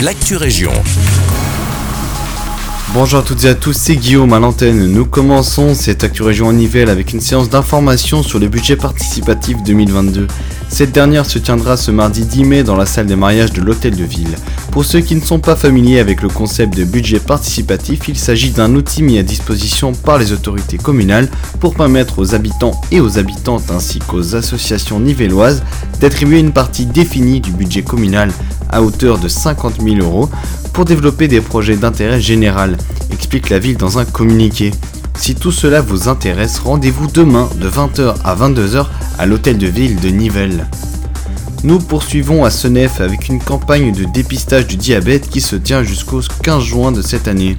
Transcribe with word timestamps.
l'actu 0.00 0.36
région. 0.36 0.72
Bonjour 2.92 3.20
à 3.20 3.22
toutes 3.22 3.44
et 3.44 3.48
à 3.48 3.54
tous, 3.54 3.72
c'est 3.72 3.96
Guillaume 3.96 4.32
à 4.34 4.38
l'antenne. 4.38 4.92
Nous 4.92 5.06
commençons 5.06 5.74
cette 5.74 6.04
Actu 6.04 6.22
Région 6.22 6.48
en 6.48 6.52
Nivelle 6.52 6.90
avec 6.90 7.12
une 7.12 7.20
séance 7.20 7.48
d'information 7.48 8.22
sur 8.22 8.38
le 8.38 8.48
budget 8.48 8.76
participatif 8.76 9.56
2022. 9.64 10.28
Cette 10.68 10.92
dernière 10.92 11.24
se 11.24 11.38
tiendra 11.38 11.76
ce 11.76 11.90
mardi 11.90 12.24
10 12.24 12.44
mai 12.44 12.62
dans 12.62 12.76
la 12.76 12.84
salle 12.84 13.06
des 13.06 13.16
mariages 13.16 13.52
de 13.52 13.62
l'Hôtel 13.62 13.96
de 13.96 14.04
Ville. 14.04 14.36
Pour 14.70 14.84
ceux 14.84 15.00
qui 15.00 15.14
ne 15.14 15.20
sont 15.20 15.38
pas 15.38 15.56
familiers 15.56 16.00
avec 16.00 16.20
le 16.20 16.28
concept 16.28 16.76
de 16.76 16.84
budget 16.84 17.20
participatif, 17.20 18.08
il 18.08 18.18
s'agit 18.18 18.50
d'un 18.50 18.74
outil 18.74 19.02
mis 19.02 19.18
à 19.18 19.22
disposition 19.22 19.92
par 19.92 20.18
les 20.18 20.32
autorités 20.32 20.76
communales 20.76 21.28
pour 21.60 21.74
permettre 21.74 22.18
aux 22.18 22.34
habitants 22.34 22.78
et 22.90 23.00
aux 23.00 23.18
habitantes 23.18 23.70
ainsi 23.70 24.00
qu'aux 24.00 24.34
associations 24.34 25.00
nivelloises 25.00 25.62
d'attribuer 26.00 26.40
une 26.40 26.52
partie 26.52 26.84
définie 26.84 27.40
du 27.40 27.52
budget 27.52 27.82
communal 27.82 28.30
à 28.76 28.82
hauteur 28.82 29.18
de 29.18 29.26
50 29.26 29.80
000 29.82 29.96
euros 30.02 30.28
pour 30.74 30.84
développer 30.84 31.28
des 31.28 31.40
projets 31.40 31.76
d'intérêt 31.76 32.20
général, 32.20 32.76
explique 33.10 33.48
la 33.48 33.58
ville 33.58 33.78
dans 33.78 33.98
un 33.98 34.04
communiqué. 34.04 34.70
Si 35.18 35.34
tout 35.34 35.50
cela 35.50 35.80
vous 35.80 36.08
intéresse, 36.08 36.58
rendez-vous 36.58 37.06
demain 37.06 37.48
de 37.58 37.70
20h 37.70 38.16
à 38.22 38.36
22h 38.36 38.84
à 39.18 39.24
l'hôtel 39.24 39.56
de 39.56 39.66
ville 39.66 39.98
de 39.98 40.08
Nivelles. 40.08 40.66
Nous 41.64 41.78
poursuivons 41.78 42.44
à 42.44 42.50
Senef 42.50 43.00
avec 43.00 43.28
une 43.28 43.40
campagne 43.40 43.92
de 43.92 44.04
dépistage 44.04 44.66
du 44.66 44.76
diabète 44.76 45.30
qui 45.30 45.40
se 45.40 45.56
tient 45.56 45.82
jusqu'au 45.82 46.20
15 46.42 46.62
juin 46.62 46.92
de 46.92 47.00
cette 47.00 47.28
année. 47.28 47.56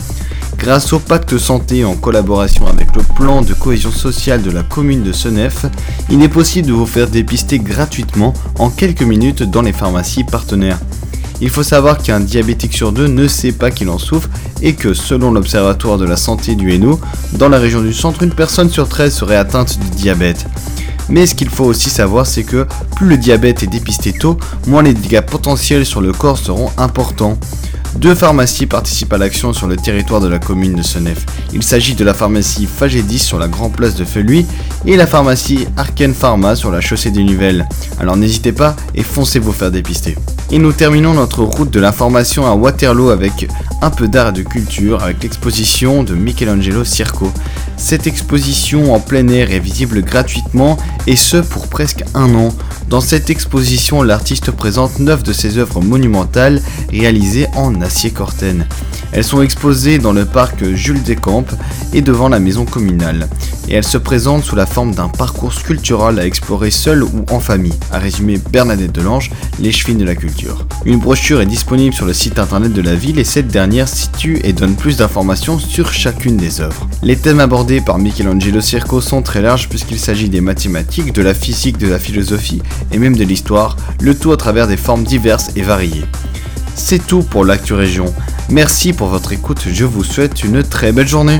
Grâce 0.59 0.93
au 0.93 0.99
pacte 0.99 1.37
santé 1.39 1.83
en 1.83 1.95
collaboration 1.95 2.67
avec 2.67 2.95
le 2.95 3.01
plan 3.01 3.41
de 3.41 3.55
cohésion 3.55 3.91
sociale 3.91 4.43
de 4.43 4.51
la 4.51 4.61
commune 4.61 5.03
de 5.03 5.11
Senef, 5.11 5.65
il 6.11 6.21
est 6.21 6.29
possible 6.29 6.67
de 6.67 6.73
vous 6.73 6.85
faire 6.85 7.07
dépister 7.09 7.57
gratuitement 7.57 8.33
en 8.59 8.69
quelques 8.69 9.01
minutes 9.01 9.41
dans 9.41 9.63
les 9.63 9.73
pharmacies 9.73 10.23
partenaires. 10.23 10.79
Il 11.39 11.49
faut 11.49 11.63
savoir 11.63 11.99
qu'un 11.99 12.19
diabétique 12.19 12.73
sur 12.73 12.91
deux 12.91 13.07
ne 13.07 13.27
sait 13.27 13.51
pas 13.51 13.69
qu'il 13.69 13.89
en 13.89 13.99
souffre 13.99 14.29
et 14.61 14.73
que 14.73 14.93
selon 14.93 15.31
l'Observatoire 15.31 15.97
de 15.97 16.05
la 16.05 16.17
santé 16.17 16.55
du 16.55 16.73
Hainaut, 16.73 16.99
dans 17.33 17.49
la 17.49 17.59
région 17.59 17.81
du 17.81 17.93
centre, 17.93 18.23
une 18.23 18.33
personne 18.33 18.69
sur 18.69 18.89
13 18.89 19.13
serait 19.13 19.35
atteinte 19.35 19.79
du 19.79 19.89
diabète. 19.89 20.45
Mais 21.09 21.25
ce 21.25 21.35
qu'il 21.35 21.49
faut 21.49 21.65
aussi 21.65 21.89
savoir, 21.89 22.25
c'est 22.25 22.43
que 22.43 22.65
plus 22.95 23.07
le 23.07 23.17
diabète 23.17 23.63
est 23.63 23.67
dépisté 23.67 24.13
tôt, 24.13 24.37
moins 24.65 24.81
les 24.81 24.93
dégâts 24.93 25.21
potentiels 25.21 25.85
sur 25.85 26.01
le 26.01 26.11
corps 26.11 26.37
seront 26.37 26.71
importants. 26.77 27.37
Deux 27.95 28.13
pharmacies 28.13 28.65
participent 28.65 29.13
à 29.13 29.17
l'action 29.17 29.53
sur 29.53 29.67
le 29.67 29.77
territoire 29.77 30.21
de 30.21 30.27
la 30.27 30.39
commune 30.39 30.75
de 30.75 30.81
Senef. 30.81 31.25
Il 31.53 31.63
s'agit 31.63 31.95
de 31.95 32.03
la 32.03 32.13
pharmacie 32.13 32.67
Fagédis 32.67 33.19
sur 33.19 33.39
la 33.39 33.47
Grand 33.47 33.69
Place 33.69 33.95
de 33.95 34.05
Feluy 34.05 34.45
et 34.85 34.97
la 34.97 35.07
pharmacie 35.07 35.67
Arken 35.77 36.13
Pharma 36.13 36.55
sur 36.55 36.71
la 36.71 36.81
chaussée 36.81 37.11
des 37.11 37.23
Nivelles. 37.23 37.67
Alors 37.99 38.17
n'hésitez 38.17 38.51
pas 38.51 38.75
et 38.93 39.03
foncez 39.03 39.39
vous 39.39 39.53
faire 39.53 39.71
dépister. 39.71 40.15
Et 40.49 40.59
nous 40.59 40.71
terminons 40.71 41.13
notre 41.13 41.43
route 41.43 41.69
de 41.69 41.79
l'information 41.79 42.45
à 42.47 42.53
Waterloo 42.53 43.09
avec 43.09 43.49
un 43.81 43.89
peu 43.89 44.07
d'art 44.07 44.29
et 44.29 44.31
de 44.31 44.43
culture 44.43 45.03
avec 45.03 45.21
l'exposition 45.21 46.03
de 46.03 46.15
Michelangelo 46.15 46.85
Circo. 46.85 47.29
Cette 47.77 48.07
exposition 48.07 48.93
en 48.93 48.99
plein 48.99 49.27
air 49.27 49.51
est 49.51 49.59
visible 49.59 50.01
gratuitement 50.01 50.77
et 51.05 51.15
ce 51.15 51.37
pour 51.37 51.67
presque 51.67 52.03
un 52.15 52.33
an. 52.33 52.49
Dans 52.89 53.01
cette 53.01 53.29
exposition, 53.29 54.01
l'artiste 54.01 54.51
présente 54.51 54.99
9 54.99 55.21
de 55.21 55.31
ses 55.31 55.57
œuvres 55.57 55.81
monumentales 55.81 56.61
réalisées 56.89 57.47
en 57.55 57.81
acier 57.81 58.09
corten. 58.11 58.65
Elles 59.11 59.23
sont 59.23 59.41
exposées 59.41 59.99
dans 59.99 60.11
le 60.13 60.25
parc 60.25 60.63
Jules 60.73 61.03
Descampes 61.03 61.53
et 61.93 62.01
devant 62.01 62.29
la 62.29 62.39
maison 62.39 62.65
communale. 62.65 63.27
Et 63.69 63.73
elles 63.73 63.83
se 63.83 63.97
présentent 63.97 64.45
sous 64.45 64.55
la 64.55 64.65
forme 64.65 64.93
d'un 64.93 65.09
parcours 65.09 65.53
sculptural 65.53 66.19
à 66.19 66.25
explorer 66.25 66.71
seul 66.71 67.03
ou 67.03 67.25
en 67.29 67.39
famille, 67.41 67.73
a 67.91 67.99
résumé 67.99 68.39
Bernadette 68.51 68.93
Delange, 68.93 69.31
les 69.59 69.73
chevilles 69.73 69.95
de 69.97 70.05
la 70.05 70.15
culture. 70.15 70.65
Une 70.85 70.99
brochure 70.99 71.41
est 71.41 71.45
disponible 71.45 71.93
sur 71.93 72.05
le 72.05 72.13
site 72.13 72.39
internet 72.39 72.71
de 72.71 72.81
la 72.81 72.95
ville 72.95 73.19
et 73.19 73.25
cette 73.25 73.49
dernière 73.49 73.89
situe 73.89 74.39
et 74.43 74.53
donne 74.53 74.75
plus 74.75 74.97
d'informations 74.97 75.59
sur 75.59 75.91
chacune 75.91 76.37
des 76.37 76.61
œuvres. 76.61 76.87
Les 77.03 77.17
thèmes 77.17 77.41
abordés 77.41 77.66
par 77.67 77.99
Michelangelo 77.99 78.61
Circo 78.61 79.01
sont 79.01 79.21
très 79.21 79.41
larges 79.41 79.67
puisqu'il 79.67 79.99
s'agit 79.99 80.29
des 80.29 80.39
mathématiques, 80.39 81.11
de 81.11 81.21
la 81.21 81.33
physique, 81.33 81.77
de 81.77 81.87
la 81.87 81.99
philosophie 81.99 82.61
et 82.93 82.97
même 82.97 83.17
de 83.17 83.25
l'histoire, 83.25 83.75
le 83.99 84.15
tout 84.15 84.31
à 84.31 84.37
travers 84.37 84.67
des 84.67 84.77
formes 84.77 85.03
diverses 85.03 85.51
et 85.57 85.61
variées. 85.61 86.05
C'est 86.75 87.05
tout 87.05 87.23
pour 87.23 87.43
l'actu 87.43 87.73
région. 87.73 88.05
Merci 88.49 88.93
pour 88.93 89.07
votre 89.09 89.33
écoute, 89.33 89.65
je 89.69 89.83
vous 89.83 90.05
souhaite 90.05 90.45
une 90.45 90.63
très 90.63 90.93
belle 90.93 91.09
journée. 91.09 91.35